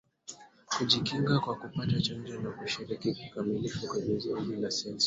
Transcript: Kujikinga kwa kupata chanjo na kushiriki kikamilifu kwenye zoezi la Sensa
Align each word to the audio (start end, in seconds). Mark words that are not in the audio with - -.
Kujikinga 0.65 1.39
kwa 1.39 1.55
kupata 1.55 2.01
chanjo 2.01 2.41
na 2.41 2.51
kushiriki 2.51 3.13
kikamilifu 3.13 3.87
kwenye 3.87 4.17
zoezi 4.17 4.55
la 4.55 4.71
Sensa 4.71 4.99